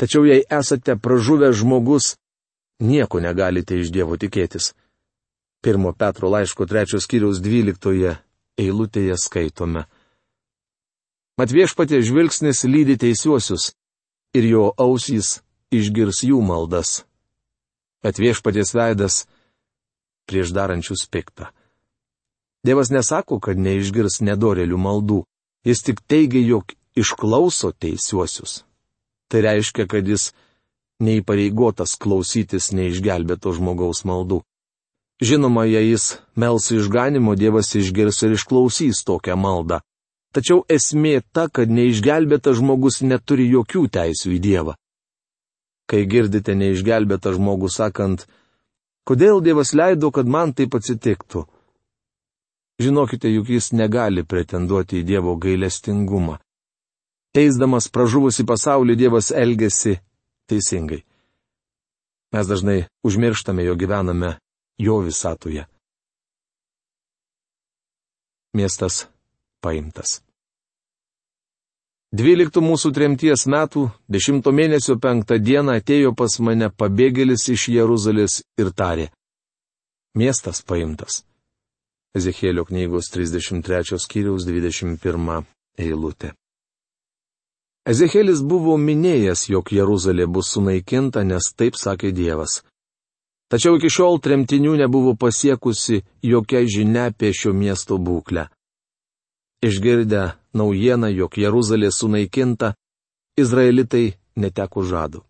Tačiau 0.00 0.24
jei 0.24 0.44
esate 0.48 0.96
pražuvęs 0.96 1.58
žmogus, 1.60 2.14
nieko 2.80 3.20
negalite 3.20 3.76
iš 3.76 3.92
Dievo 3.92 4.16
tikėtis. 4.16 4.72
Pirmo 5.60 5.92
Petro 5.92 6.30
laiško 6.32 6.64
trečios 6.64 7.04
kiriaus 7.04 7.42
dvyliktoje 7.44 8.16
eilutėje 8.60 9.16
skaitome. 9.20 9.84
Mat 11.36 11.52
viešpatė 11.52 12.00
žvilgsnis 12.04 12.64
lydi 12.64 12.96
teisiuosius 13.00 13.70
ir 14.36 14.48
jo 14.48 14.64
ausys 14.80 15.40
išgirs 15.72 16.24
jų 16.24 16.40
maldas. 16.44 17.02
Bet 18.00 18.16
viešpatės 18.20 18.72
veidas 18.72 19.24
prieš 20.24 20.52
darančius 20.56 21.04
piktą. 21.04 21.52
Dievas 22.66 22.90
nesako, 22.92 23.38
kad 23.40 23.58
neišgirs 23.58 24.20
nedorelių 24.20 24.76
maldų, 24.76 25.22
jis 25.64 25.80
tik 25.86 26.02
teigia, 26.04 26.42
jog 26.44 26.74
išklauso 26.96 27.72
teisiuosius. 27.72 28.64
Tai 29.30 29.40
reiškia, 29.46 29.86
kad 29.88 30.08
jis 30.08 30.32
neįpareigotas 31.00 31.96
klausytis 31.96 32.70
neišgelbėto 32.76 33.54
žmogaus 33.56 34.04
maldų. 34.04 34.42
Žinoma, 35.20 35.66
jei 35.68 35.92
jis 35.92 36.18
mels 36.36 36.70
išganimo, 36.72 37.36
Dievas 37.36 37.74
išgirs 37.76 38.22
ir 38.24 38.36
išklausys 38.36 39.04
tokią 39.08 39.36
maldą. 39.36 39.80
Tačiau 40.32 40.62
esmė 40.70 41.20
ta, 41.32 41.48
kad 41.48 41.72
neišgelbėtas 41.72 42.60
žmogus 42.60 43.00
neturi 43.02 43.48
jokių 43.50 43.86
teisų 43.96 44.36
į 44.36 44.38
Dievą. 44.44 44.76
Kai 45.90 46.04
girdite 46.06 46.54
neišgelbėtą 46.54 47.32
žmogų 47.34 47.68
sakant, 47.72 48.28
kodėl 49.08 49.40
Dievas 49.42 49.72
leido, 49.74 50.12
kad 50.14 50.28
man 50.28 50.54
taip 50.54 50.76
atsitiktų? 50.78 51.48
Žinokite, 52.80 53.28
juk 53.28 53.50
jis 53.52 53.72
negali 53.76 54.24
pretenduoti 54.24 55.02
į 55.02 55.06
Dievo 55.10 55.34
gailestingumą. 55.36 56.38
Teisdamas 57.36 57.90
pražuvusi 57.92 58.46
pasaulį 58.48 58.96
Dievas 58.96 59.28
elgesi 59.30 59.98
teisingai. 60.48 61.02
Mes 62.32 62.48
dažnai 62.48 62.86
užmirštame, 63.04 63.66
jo 63.68 63.76
gyvename 63.76 64.38
jo 64.78 64.98
visatoje. 65.04 65.66
Miestas 68.56 69.04
paimtas. 69.60 70.20
Dvyliktų 72.10 72.62
mūsų 72.64 72.90
tremties 72.96 73.44
metų, 73.46 73.84
dešimto 74.10 74.50
mėnesio 74.50 74.96
penktą 74.98 75.38
dieną 75.38 75.76
atėjo 75.78 76.10
pas 76.18 76.40
mane 76.42 76.72
pabėgėlis 76.74 77.46
iš 77.54 77.68
Jeruzalės 77.76 78.40
ir 78.58 78.72
tarė. 78.74 79.10
Miestas 80.18 80.64
paimtas. 80.66 81.22
Ezekėlio 82.10 82.64
knygos 82.66 83.06
33 83.14 83.98
skyriaus 84.02 84.42
21 84.48 85.44
eilutė. 85.78 86.32
Ezekėlis 87.86 88.40
buvo 88.42 88.74
minėjęs, 88.76 89.44
jog 89.52 89.70
Jeruzalė 89.72 90.26
bus 90.26 90.50
sunaikinta, 90.56 91.22
nes 91.22 91.52
taip 91.54 91.78
sakė 91.78 92.10
Dievas. 92.12 92.60
Tačiau 93.50 93.78
iki 93.78 93.88
šiol 93.90 94.18
tremtinių 94.22 94.74
nebuvo 94.82 95.14
pasiekusi 95.14 96.02
jokia 96.22 96.64
žinia 96.66 97.06
apie 97.10 97.30
šio 97.34 97.54
miesto 97.54 97.98
būklę. 97.98 98.48
Išgirdę 99.62 100.24
naujieną, 100.54 101.12
jog 101.14 101.38
Jeruzalė 101.38 101.92
sunaikinta, 101.94 102.74
izraelitai 103.38 104.16
neteko 104.34 104.82
žadų. 104.82 105.22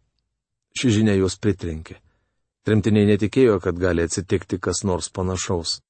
Ši 0.80 0.96
žinia 0.96 1.18
juos 1.20 1.36
pritrinkė. 1.36 2.00
Tremtiniai 2.64 3.08
netikėjo, 3.12 3.60
kad 3.60 3.76
gali 3.76 4.04
atsitikti 4.08 4.56
kas 4.56 4.84
nors 4.84 5.12
panašaus. 5.12 5.80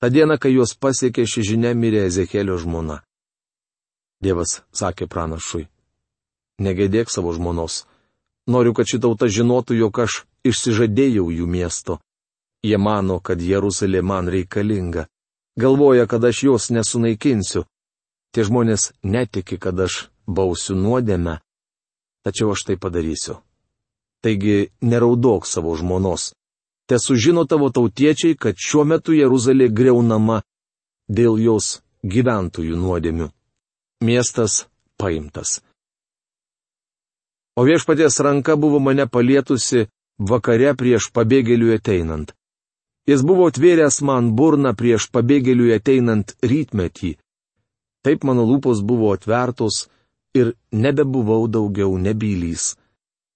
Ta 0.00 0.08
diena, 0.08 0.38
kai 0.40 0.54
juos 0.54 0.72
pasiekė 0.80 1.26
ši 1.28 1.42
žinia, 1.52 1.74
mirė 1.76 2.06
Ezekėlio 2.08 2.56
žmona. 2.56 3.02
Dievas 4.24 4.62
sakė 4.72 5.04
pranašui. 5.08 5.66
Negėdėk 6.60 7.12
savo 7.12 7.32
žmonos. 7.36 7.84
Noriu, 8.48 8.72
kad 8.76 8.88
ši 8.88 9.00
tauta 9.04 9.28
žinotų, 9.28 9.76
jog 9.76 10.00
aš 10.04 10.22
išsižadėjau 10.48 11.28
jų 11.32 11.46
miesto. 11.46 11.98
Jie 12.64 12.76
mano, 12.80 13.20
kad 13.20 13.40
Jeruzalė 13.40 14.00
man 14.00 14.28
reikalinga. 14.32 15.06
Galvoja, 15.60 16.06
kad 16.08 16.24
aš 16.24 16.42
jos 16.48 16.70
nesunaikinsiu. 16.72 17.66
Tie 18.32 18.44
žmonės 18.44 18.92
netiki, 19.02 19.60
kad 19.60 19.76
aš 19.80 20.08
bausiu 20.24 20.76
nuodėmę. 20.80 21.40
Tačiau 22.24 22.52
aš 22.56 22.64
tai 22.68 22.76
padarysiu. 22.80 23.40
Taigi 24.24 24.70
neraudok 24.80 25.48
savo 25.48 25.76
žmonos. 25.76 26.32
Te 26.90 26.98
sužino 26.98 27.44
tavo 27.46 27.68
tautiečiai, 27.70 28.34
kad 28.34 28.58
šiuo 28.58 28.82
metu 28.84 29.14
Jeruzalė 29.14 29.68
greunama 29.70 30.40
dėl 31.06 31.38
jos 31.38 31.76
gyventojų 32.02 32.74
nuodėmių 32.74 33.28
miestas 34.02 34.64
paimtas. 34.98 35.60
O 37.54 37.62
viešpaties 37.68 38.18
ranka 38.26 38.56
buvo 38.56 38.80
mane 38.82 39.06
palietusi 39.06 39.86
vakare 40.18 40.74
prieš 40.74 41.10
pabėgėlių 41.14 41.74
ateinant. 41.76 42.34
Jis 43.06 43.22
buvo 43.22 43.46
atvėręs 43.50 44.00
man 44.08 44.34
burną 44.34 44.74
prieš 44.74 45.06
pabėgėlių 45.14 45.70
ateinant 45.76 46.34
rytmetį. 46.42 47.14
Taip 48.02 48.24
mano 48.24 48.48
lūpos 48.50 48.82
buvo 48.82 49.12
atvertos 49.14 49.86
ir 50.34 50.54
nebebuvau 50.72 51.46
daugiau 51.46 51.94
nebylys. 51.98 52.74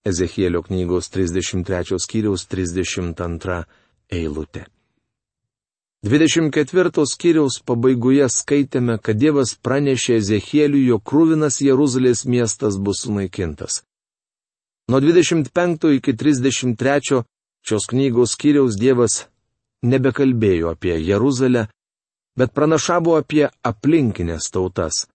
Ezechielio 0.05 0.63
knygos 0.63 1.09
33 1.09 1.99
skyriaus 2.05 2.47
32 2.47 3.65
eilutė. 4.13 4.67
24 6.05 7.07
skyriaus 7.09 7.63
pabaigoje 7.65 8.27
skaitėme, 8.29 8.99
kad 9.01 9.17
Dievas 9.17 9.55
pranešė 9.57 10.19
Ezechieliui, 10.21 10.83
jog 10.91 11.01
krūvinas 11.09 11.63
Jeruzalės 11.65 12.27
miestas 12.29 12.77
bus 12.77 13.07
sunaikintas. 13.07 13.81
Nuo 14.93 15.01
25 15.01 15.95
iki 15.97 16.13
33 16.13 17.23
šios 17.65 17.89
knygos 17.89 18.37
skyriaus 18.37 18.77
Dievas 18.77 19.23
nebekalbėjo 19.81 20.75
apie 20.77 20.99
Jeruzalę, 21.01 21.71
bet 22.37 22.53
pranašavo 22.53 23.17
apie 23.17 23.49
aplinkinės 23.65 24.53
tautas. 24.53 25.07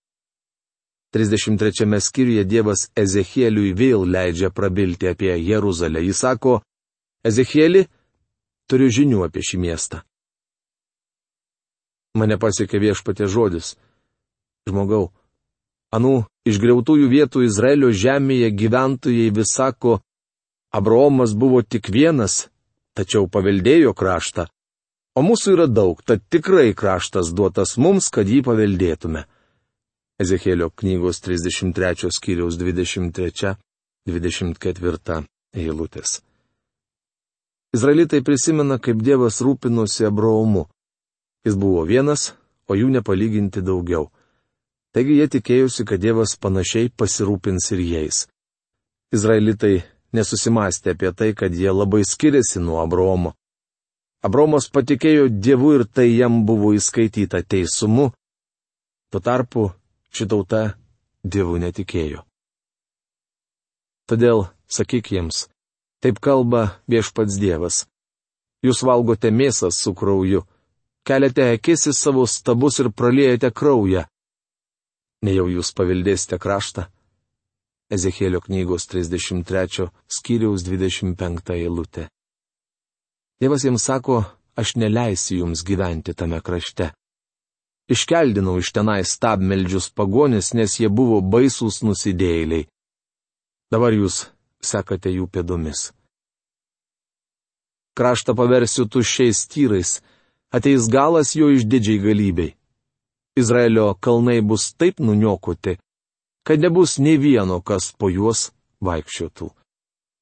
33 1.10 2.00
skyriuje 2.00 2.44
Dievas 2.46 2.86
Ezechieliui 2.94 3.72
vėl 3.74 4.04
leidžia 4.06 4.50
prabilti 4.50 5.08
apie 5.10 5.34
Jeruzalę. 5.42 6.02
Jis 6.06 6.22
sako, 6.22 6.60
Ezechieli, 7.26 7.86
turiu 8.70 8.90
žinių 8.94 9.24
apie 9.26 9.42
šį 9.42 9.58
miestą. 9.58 10.04
Mane 12.14 12.38
pasiekė 12.38 12.78
viešpatė 12.82 13.26
žodis. 13.30 13.74
Žmogau, 14.70 15.10
anų 15.94 16.14
išgriautųjų 16.46 17.10
vietų 17.10 17.42
Izraelio 17.46 17.90
žemėje 17.90 18.50
gyventojai 18.54 19.28
vis 19.34 19.54
sako, 19.54 19.98
Abraomas 20.70 21.34
buvo 21.34 21.62
tik 21.62 21.90
vienas, 21.90 22.46
tačiau 22.94 23.26
paveldėjo 23.26 23.94
kraštą. 23.98 24.46
O 25.18 25.22
mūsų 25.26 25.56
yra 25.56 25.66
daug, 25.66 25.98
tad 26.06 26.22
tikrai 26.30 26.70
kraštas 26.74 27.32
duotas 27.34 27.74
mums, 27.82 28.06
kad 28.14 28.30
jį 28.30 28.44
paveldėtume. 28.46 29.26
Ezekėlio 30.20 30.68
knygos 30.76 31.16
33 31.24 32.12
skyriaus 32.12 32.60
23-24 32.60 35.24
eilutės. 35.56 36.20
Izraelitai 37.72 38.20
prisimena, 38.26 38.76
kaip 38.82 38.98
Dievas 39.00 39.40
rūpinosi 39.40 40.04
Abraomu. 40.08 40.66
Jis 41.46 41.54
buvo 41.56 41.84
vienas, 41.88 42.34
o 42.68 42.74
jų 42.76 42.88
nepalyginti 42.98 43.60
daugiau. 43.64 44.10
Taigi 44.92 45.14
jie 45.20 45.28
tikėjosi, 45.30 45.84
kad 45.86 46.00
Dievas 46.02 46.36
panašiai 46.36 46.90
pasirūpins 46.90 47.72
ir 47.76 47.80
jais. 47.86 48.28
Izraelitai 49.14 49.84
nesusimastė 50.12 50.90
apie 50.96 51.12
tai, 51.16 51.34
kad 51.34 51.54
jie 51.54 51.70
labai 51.70 52.04
skiriasi 52.04 52.60
nuo 52.60 52.80
Abromo. 52.82 53.34
Abromas 54.20 54.68
patikėjo 54.68 55.28
Dievu 55.32 55.74
ir 55.78 55.84
tai 55.86 56.10
jam 56.10 56.44
buvo 56.44 56.74
įskaityta 56.76 57.42
teisumu. 57.46 58.12
Tuo 59.10 59.20
tarpu 59.22 59.70
šitauta 60.14 60.62
Dievu 61.24 61.58
netikėjo. 61.60 62.24
Todėl 64.08 64.46
sakyk 64.66 65.12
jiems, 65.14 65.44
taip 66.02 66.18
kalba 66.24 66.80
viešpats 66.90 67.36
Dievas. 67.42 67.84
Jūs 68.64 68.82
valgote 68.84 69.30
mėsą 69.30 69.70
su 69.72 69.92
krauju 69.94 70.44
keliate 71.06 71.44
akis 71.56 71.88
į 71.90 71.94
savo 71.96 72.24
stabus 72.28 72.80
ir 72.82 72.90
praliejate 72.92 73.50
kraują. 73.50 74.04
Nejau 75.26 75.48
jūs 75.52 75.72
paveldėsite 75.76 76.38
kraštą. 76.40 76.86
Ezekėlio 77.90 78.40
knygos 78.44 78.86
33 78.92 79.88
skyriaus 80.16 80.64
25 80.66 81.54
eilutė. 81.56 82.06
Dievas 83.40 83.64
jiems 83.66 83.84
sako, 83.90 84.20
aš 84.60 84.76
neleisiu 84.78 85.40
jums 85.42 85.64
gyventi 85.66 86.14
tame 86.14 86.38
krašte. 86.44 86.92
Iškeldinau 87.90 88.58
iš 88.62 88.70
tenai 88.76 89.00
stabmeldžius 89.04 89.90
pagonis, 89.98 90.52
nes 90.54 90.76
jie 90.78 90.88
buvo 90.88 91.18
baisūs 91.32 91.80
nusidėjėliai. 91.82 92.68
Dabar 93.70 93.94
jūs 93.94 94.28
sekate 94.62 95.10
jų 95.10 95.26
pėdomis. 95.34 95.90
Kraštą 97.98 98.36
paversiu 98.38 98.86
tuščiais 98.86 99.42
tyrais, 99.50 99.98
ateis 100.54 100.86
galas 100.86 101.34
jo 101.34 101.50
išdidžiai 101.50 101.98
galybei. 102.06 102.54
Izraelio 103.38 103.94
kalnai 103.94 104.40
bus 104.42 104.70
taip 104.78 105.02
nuniokoti, 105.02 105.76
kad 106.46 106.62
nebus 106.62 106.98
nei 106.98 107.18
vieno, 107.18 107.58
kas 107.60 107.90
po 107.98 108.10
juos 108.10 108.50
vaikščiotų. 108.86 109.50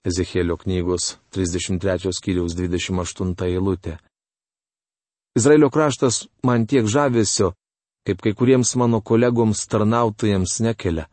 Ezekėlio 0.09 0.57
knygos 0.57 1.18
33 1.37 2.12
skyriaus 2.16 2.57
28 2.57 3.37
eilutė. 3.48 3.98
Izraelio 5.38 5.70
kraštas 5.70 6.27
man 6.42 6.66
tiek 6.66 6.87
žavesio, 6.87 7.53
kaip 8.07 8.20
kai 8.24 8.33
kuriems 8.35 8.74
mano 8.81 9.01
kolegoms 9.01 9.66
tarnautojams 9.70 10.59
nekelia. 10.66 11.07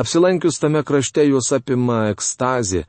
Apsilankius 0.00 0.58
tame 0.62 0.82
krašte 0.82 1.22
juos 1.28 1.52
apima 1.54 1.98
ekstazė. 2.12 2.84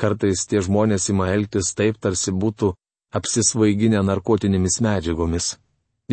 Kartais 0.00 0.46
tie 0.48 0.60
žmonės 0.64 1.08
ima 1.12 1.30
elgtis 1.32 1.72
taip, 1.76 1.96
tarsi 2.00 2.32
būtų 2.32 2.70
apsisvaiginę 3.16 4.00
narkotinėmis 4.10 4.80
medžiagomis. 4.84 5.50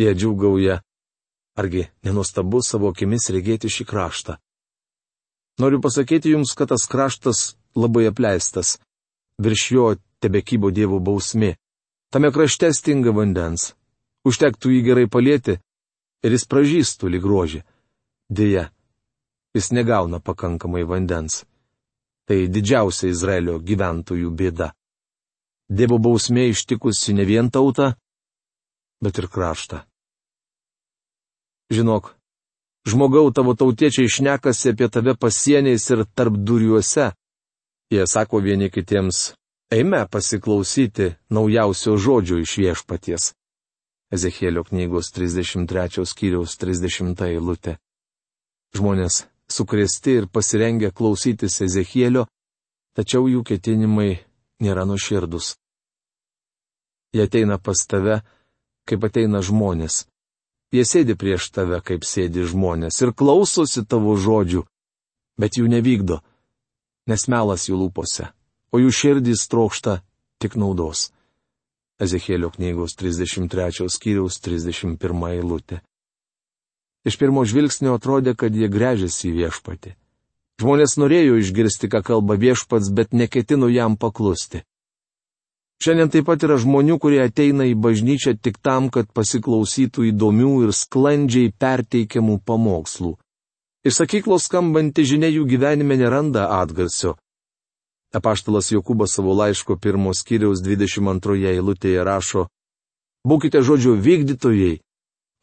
Jie 0.00 0.12
džiūgauja. 0.14 0.80
Argi 1.60 1.86
nenuostabu 2.06 2.60
savo 2.62 2.92
akimis 2.92 3.30
regėti 3.34 3.68
šį 3.72 3.88
kraštą? 3.92 4.36
Noriu 5.58 5.80
pasakyti 5.84 6.32
jums, 6.36 6.52
kad 6.54 6.70
tas 6.72 6.84
kraštas 6.86 7.56
labai 7.76 8.06
apleistas. 8.08 8.76
Virš 9.42 9.70
jo 9.76 9.88
tebekybo 10.22 10.70
dievų 10.70 11.00
bausmė. 11.04 11.56
Tame 12.10 12.30
krašte 12.32 12.70
stinga 12.72 13.12
vandens. 13.12 13.74
Užtektų 14.24 14.72
jį 14.72 14.80
gerai 14.86 15.06
palėti 15.12 15.58
ir 16.24 16.34
jis 16.34 16.46
pražystų 16.48 17.10
lyg 17.12 17.24
rožė. 17.28 17.60
Deja, 18.28 18.68
jis 19.56 19.70
negauna 19.76 20.20
pakankamai 20.20 20.84
vandens. 20.88 21.44
Tai 22.28 22.38
didžiausia 22.52 23.12
Izraelio 23.12 23.58
gyventojų 23.60 24.32
bėda. 24.40 24.72
Dievo 25.68 25.98
bausmė 26.00 26.48
ištikusi 26.48 27.12
ne 27.12 27.24
vien 27.28 27.50
tautą, 27.52 27.92
bet 29.04 29.20
ir 29.20 29.28
kraštą. 29.28 29.82
Žinok, 31.72 32.14
žmogau 32.88 33.28
tavo 33.36 33.52
tautiečiai 33.52 34.08
išnekasi 34.08 34.72
apie 34.72 34.88
tave 34.88 35.12
pasieniais 35.12 35.84
ir 35.92 36.06
tarp 36.16 36.40
duriuose. 36.40 37.12
Jie 37.92 38.04
sako 38.08 38.40
vieni 38.44 38.68
kitiems, 38.72 39.34
eime 39.70 40.06
pasiklausyti 40.10 41.14
naujausio 41.30 41.96
žodžio 41.96 42.40
iš 42.40 42.56
viešpaties. 42.58 43.32
Ezekėlio 44.12 44.64
knygos 44.64 45.12
33 45.12 46.06
skyriaus 46.08 46.56
30 46.56 47.24
eilutė. 47.28 47.76
Žmonės 48.72 49.26
sukrėsti 49.52 50.14
ir 50.22 50.28
pasirengę 50.32 50.90
klausytis 50.92 51.60
Ezekėlio, 51.64 52.24
tačiau 52.96 53.28
jų 53.28 53.44
ketinimai 53.44 54.24
nėra 54.64 54.86
nuširdus. 54.88 55.56
Jie 57.12 57.24
ateina 57.28 57.58
pas 57.60 57.84
tave, 57.88 58.22
kaip 58.88 59.04
ateina 59.04 59.42
žmonės. 59.44 60.06
Jie 60.72 60.84
sėdi 60.84 61.16
prieš 61.16 61.50
tave, 61.52 61.80
kaip 61.84 62.04
sėdi 62.04 62.44
žmonės, 62.48 63.00
ir 63.04 63.12
klausosi 63.16 63.84
tavo 63.88 64.16
žodžių, 64.16 64.64
bet 65.40 65.56
jų 65.56 65.68
nevykdo, 65.72 66.20
nes 67.08 67.28
melas 67.28 67.68
jų 67.68 67.80
lūpose, 67.84 68.28
o 68.72 68.80
jų 68.82 68.90
širdys 68.92 69.46
trokšta 69.50 70.00
tik 70.42 70.56
naudos. 70.60 71.10
Ezekėlio 71.98 72.50
knygos 72.54 72.94
33 72.98 73.88
skyriaus 73.90 74.38
31 74.44 75.24
eilutė. 75.32 75.80
Iš 77.08 77.16
pirmo 77.18 77.44
žvilgsnio 77.48 77.96
atrodė, 77.96 78.34
kad 78.38 78.54
jie 78.54 78.68
grežiasi 78.70 79.30
į 79.30 79.36
viešpatį. 79.42 79.94
Žmonės 80.58 80.96
norėjo 80.98 81.38
išgirsti, 81.38 81.90
ką 81.90 82.02
kalba 82.06 82.34
viešpats, 82.34 82.90
bet 82.90 83.14
neketino 83.14 83.68
jam 83.70 83.94
paklusti. 83.96 84.64
Šiandien 85.78 86.10
taip 86.10 86.26
pat 86.26 86.42
yra 86.42 86.56
žmonių, 86.58 86.96
kurie 86.98 87.20
ateina 87.22 87.68
į 87.70 87.76
bažnyčią 87.78 88.34
tik 88.42 88.58
tam, 88.58 88.88
kad 88.90 89.12
pasiklausytų 89.14 90.08
įdomių 90.10 90.50
ir 90.66 90.74
sklandžiai 90.74 91.52
perteikiamų 91.54 92.40
pamokslų. 92.42 93.12
Iš 93.86 94.00
sakyklos 94.02 94.48
skambanti 94.50 95.06
žinia 95.06 95.30
jų 95.30 95.46
gyvenime 95.46 95.94
neranda 96.00 96.48
atgarsio. 96.58 97.14
Apaštalas 98.08 98.70
Jokūbas 98.72 99.12
savo 99.18 99.34
laiško 99.36 99.76
pirmos 99.76 100.22
kiriaus 100.24 100.62
22 100.64 101.50
eilutėje 101.52 102.04
rašo: 102.04 102.46
Būkite 103.28 103.60
žodžio 103.60 103.98
vykdytojai, 104.00 104.78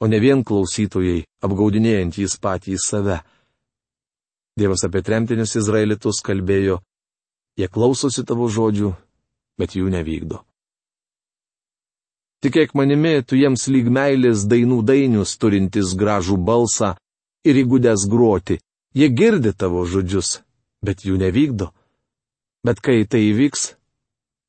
o 0.02 0.10
ne 0.10 0.20
vien 0.20 0.42
klausytojai, 0.42 1.28
apgaudinėjantys 1.46 2.40
patį 2.42 2.80
save. 2.82 3.20
Dievas 4.58 4.82
apie 4.88 5.04
tremtinius 5.06 5.54
izraelitus 5.62 6.24
kalbėjo, 6.26 6.80
jie 7.60 7.70
klausosi 7.70 8.26
tavo 8.26 8.50
žodžių, 8.50 8.96
bet 9.62 9.78
jų 9.78 9.94
nevykdo. 9.94 10.42
Tikėk 12.42 12.74
manimi, 12.74 13.22
tu 13.22 13.38
jiems 13.38 13.70
lyg 13.70 13.94
meilės 13.94 14.50
dainų 14.50 14.82
dainius 14.86 15.38
turintis 15.38 15.94
gražų 15.94 16.38
balsą 16.42 16.96
ir 17.46 17.62
įgudęs 17.62 18.10
groti, 18.10 18.58
jie 18.98 19.10
girdi 19.10 19.54
tavo 19.54 19.86
žodžius, 19.86 20.40
bet 20.82 21.06
jų 21.06 21.22
nevykdo. 21.22 21.70
Bet 22.66 22.80
kai 22.82 23.06
tai 23.06 23.22
įvyks, 23.30 23.78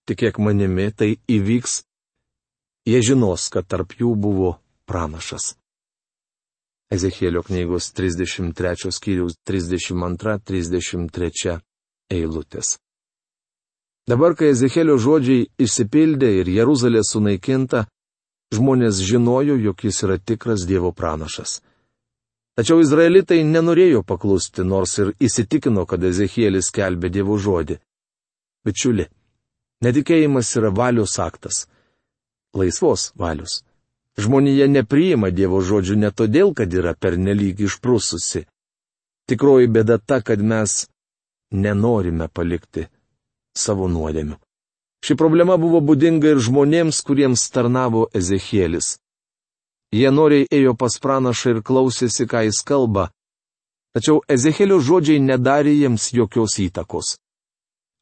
tikėk 0.08 0.40
manimi, 0.40 0.88
tai 0.88 1.20
įvyks, 1.28 1.84
jie 2.88 3.00
žinos, 3.04 3.52
kad 3.52 3.68
tarp 3.68 3.92
jų 3.98 4.14
buvo 4.16 4.56
pranašas. 4.88 5.52
Ezekėlio 6.96 7.42
knygos 7.44 7.90
33 7.92 8.88
skyriaus 8.94 9.36
32-33 9.44 11.58
eilutės. 12.14 12.78
Dabar, 14.06 14.36
kai 14.38 14.52
Ezekėlio 14.54 14.94
žodžiai 15.02 15.50
išsipildė 15.58 16.30
ir 16.40 16.46
Jeruzalė 16.54 17.02
sunaikinta, 17.04 17.90
žmonės 18.54 19.02
žinojo, 19.02 19.58
jog 19.58 19.82
jis 19.82 19.98
yra 20.06 20.14
tikras 20.22 20.62
Dievo 20.64 20.94
pranašas. 20.94 21.58
Tačiau 22.56 22.80
izraelitai 22.80 23.42
nenorėjo 23.44 24.00
paklusti, 24.06 24.62
nors 24.64 24.96
ir 25.02 25.12
įsitikino, 25.20 25.84
kad 25.90 26.00
Ezekėlis 26.06 26.70
kelbė 26.72 27.10
Dievo 27.12 27.36
žodį. 27.36 27.76
Bičiuli, 28.66 29.06
netikėjimas 29.86 30.50
yra 30.58 30.72
valios 30.74 31.14
aktas. 31.22 31.66
Laisvos 32.56 33.12
valios. 33.14 33.60
Žmonija 34.18 34.66
nepriima 34.72 35.30
Dievo 35.30 35.60
žodžių 35.60 35.96
ne 36.02 36.10
todėl, 36.10 36.54
kad 36.56 36.72
yra 36.74 36.96
pernelyg 36.98 37.60
išprususi. 37.68 38.46
Tikroji 39.28 39.68
bėda 39.70 39.98
ta, 40.00 40.22
kad 40.24 40.40
mes 40.40 40.86
nenorime 41.52 42.28
palikti 42.32 42.86
savo 43.54 43.88
nuodėmių. 43.92 44.38
Ši 45.06 45.14
problema 45.20 45.56
buvo 45.60 45.82
būdinga 45.84 46.32
ir 46.32 46.40
žmonėms, 46.42 47.02
kuriems 47.06 47.44
tarnavo 47.54 48.06
Ezekielis. 48.16 48.96
Jie 49.94 50.10
noriai 50.10 50.48
ėjo 50.50 50.74
pas 50.74 50.96
pranašą 50.98 51.54
ir 51.54 51.60
klausėsi, 51.62 52.26
ką 52.26 52.42
jis 52.48 52.64
kalba. 52.66 53.10
Tačiau 53.94 54.24
Ezekėlio 54.28 54.80
žodžiai 54.82 55.22
nedarė 55.22 55.76
jiems 55.76 56.10
jokios 56.16 56.58
įtakos. 56.64 57.14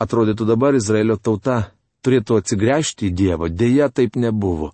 Atrodytų 0.03 0.47
dabar 0.49 0.75
Izraelio 0.75 1.17
tauta 1.17 1.71
turėtų 2.05 2.41
atsigręžti 2.41 3.09
į 3.09 3.15
Dievą, 3.15 3.49
dėja 3.49 3.89
taip 3.89 4.17
nebuvo. 4.17 4.73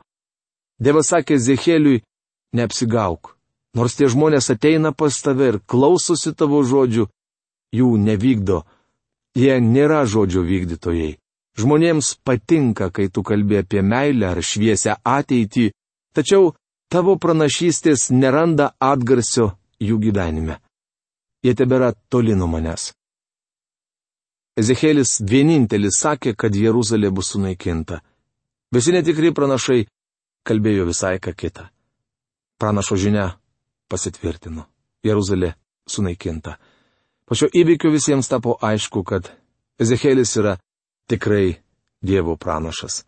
Dievas 0.81 1.13
sakė 1.13 1.39
Zecheliui, 1.39 2.03
neapsigauk. 2.57 3.37
Nors 3.77 3.95
tie 3.95 4.09
žmonės 4.11 4.51
ateina 4.51 4.91
pas 4.97 5.15
tave 5.23 5.53
ir 5.53 5.59
klausosi 5.71 6.33
tavo 6.35 6.63
žodžių, 6.67 7.07
jų 7.77 7.91
nevykdo. 8.03 8.65
Jie 9.39 9.61
nėra 9.63 10.03
žodžio 10.11 10.43
vykdytojai. 10.43 11.19
Žmonėms 11.61 12.17
patinka, 12.25 12.91
kai 12.91 13.11
tu 13.13 13.23
kalbė 13.23 13.61
apie 13.63 13.83
meilę 13.83 14.33
ar 14.33 14.41
šviesę 14.43 14.97
ateitį, 15.05 15.71
tačiau 16.17 16.55
tavo 16.91 17.15
pranašystės 17.23 18.09
neranda 18.11 18.73
atgarsio 18.81 19.53
jų 19.79 20.01
gyvenime. 20.03 20.59
Jie 21.45 21.55
tebėra 21.55 21.93
toli 22.11 22.35
nuo 22.35 22.51
manęs. 22.51 22.91
Ezekėlis 24.61 25.21
vienintelis 25.25 26.01
sakė, 26.03 26.35
kad 26.37 26.57
Jeruzalė 26.57 27.11
bus 27.15 27.33
sunaikinta. 27.33 28.01
Visi 28.75 28.93
netikri 28.93 29.33
pranašai 29.33 29.87
kalbėjo 30.47 30.85
visai 30.89 31.17
ką 31.23 31.33
kitą. 31.35 31.69
Pranašo 32.61 32.99
žinia 33.01 33.31
pasitvirtino. 33.89 34.67
Jeruzalė 35.07 35.55
sunaikinta. 35.89 36.59
Po 37.25 37.39
šio 37.39 37.49
įvykio 37.57 37.93
visiems 37.95 38.29
tapo 38.29 38.59
aišku, 38.61 39.05
kad 39.07 39.31
Ezekėlis 39.81 40.37
yra 40.37 40.59
tikrai 41.09 41.61
Dievo 42.05 42.37
pranašas. 42.37 43.05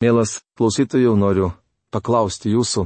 Mielas 0.00 0.38
klausytojų, 0.56 1.12
noriu 1.18 1.50
paklausti 1.90 2.52
jūsų, 2.52 2.84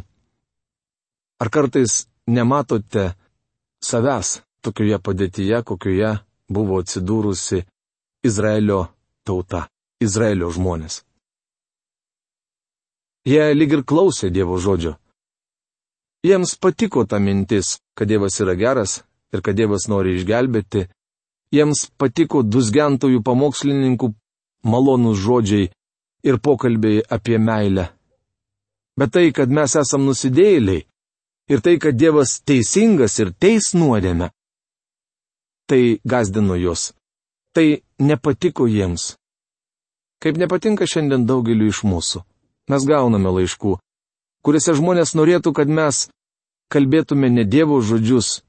ar 1.42 1.51
kartais 1.53 2.07
nematote 2.27 3.12
savęs 3.83 4.40
tokioje 4.64 4.99
padėtyje, 5.03 5.62
kokioje 5.66 6.12
buvo 6.48 6.81
atsidūrusi 6.83 7.62
Izraelio 8.24 8.87
tauta, 9.26 9.66
Izraelio 10.00 10.50
žmonės. 10.50 11.02
Jie 13.26 13.52
lyg 13.55 13.72
ir 13.76 13.85
klausė 13.87 14.33
Dievo 14.35 14.59
žodžio. 14.59 14.96
Jiems 16.26 16.57
patiko 16.59 17.05
ta 17.07 17.18
mintis, 17.18 17.78
kad 17.94 18.09
Dievas 18.11 18.38
yra 18.42 18.55
geras 18.59 19.02
ir 19.35 19.42
kad 19.42 19.57
Dievas 19.59 19.88
nori 19.90 20.16
išgelbėti. 20.16 20.88
Jiems 21.55 21.88
patiko 21.98 22.42
dusgentojų 22.42 23.22
pamokslininkų 23.22 24.12
malonūs 24.66 25.18
žodžiai 25.22 25.70
ir 26.22 26.38
pokalbiai 26.38 27.02
apie 27.11 27.38
meilę. 27.38 27.90
Bet 28.98 29.12
tai, 29.14 29.31
kad 29.33 29.50
mes 29.50 29.74
esam 29.76 30.07
nusidėjėliai 30.07 30.85
ir 31.52 31.61
tai, 31.64 31.78
kad 31.78 31.98
Dievas 31.98 32.40
teisingas 32.46 33.18
ir 33.22 33.33
teis 33.38 33.72
nuodėme, 33.74 34.31
tai 35.68 36.01
gazdino 36.05 36.57
juos. 36.57 36.92
Tai 37.55 37.83
nepatiko 38.01 38.66
jiems. 38.66 39.14
Kaip 40.22 40.38
nepatinka 40.38 40.87
šiandien 40.87 41.27
daugeliu 41.27 41.68
iš 41.68 41.83
mūsų 41.85 42.22
mes 42.70 42.87
gauname 42.87 43.33
laiškų, 43.37 43.77
kuriuose 44.44 44.75
žmonės 44.79 45.14
norėtų, 45.18 45.53
kad 45.57 45.68
mes 45.68 46.07
kalbėtume 46.72 47.31
ne 47.31 47.44
Dievo 47.44 47.81
žodžius, 47.85 48.42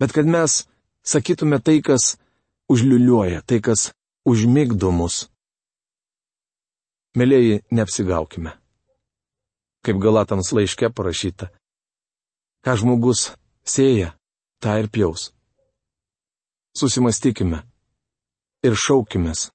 bet 0.00 0.12
kad 0.12 0.28
mes 0.28 0.64
sakytume 1.06 1.60
tai, 1.62 1.80
kas 1.80 2.16
užliuliuoja, 2.70 3.44
tai, 3.46 3.60
kas 3.64 3.92
užmigdo 4.26 4.90
mus. 4.92 5.28
Mėlėjai, 7.14 7.62
neapsigaukime. 7.70 8.56
Kaip 9.84 10.00
galatams 10.02 10.50
laiške 10.56 10.88
parašyta. 10.90 11.52
Ką 12.64 12.74
žmogus 12.80 13.28
sėja, 13.68 14.14
tą 14.58 14.80
ir 14.80 14.88
pjaus. 14.90 15.30
Susimastykime 16.74 17.62
ir 18.66 18.74
šaukimės 18.74 19.48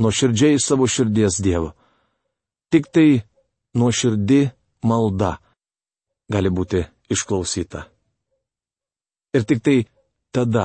nuo 0.00 0.10
širdžiai 0.10 0.58
savo 0.62 0.86
širdies 0.88 1.38
Dievo 1.44 1.74
Tik 2.72 2.86
tai 2.88 3.20
nuoširdi 3.76 4.40
malda 4.88 5.34
gali 6.32 6.48
būti 6.48 6.80
išklausyta. 7.12 7.82
Ir 9.36 9.44
tik 9.44 9.60
tai 9.60 9.74
tada 10.32 10.64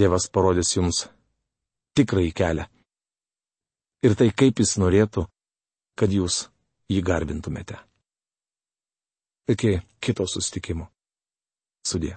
Dievas 0.00 0.30
parodys 0.32 0.70
jums 0.76 1.02
tikrąjį 1.92 2.32
kelią. 2.40 2.64
Ir 4.00 4.16
tai 4.16 4.30
kaip 4.32 4.64
jis 4.64 4.72
norėtų, 4.80 5.26
kad 6.00 6.08
jūs 6.08 6.46
jį 6.88 7.02
garbintumėte. 7.04 7.76
Iki 9.52 9.76
kito 10.00 10.24
sustikimo. 10.24 10.88
Sudė. 11.84 12.16